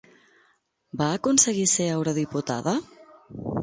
[1.03, 2.79] Va aconseguir ser eurodiputada?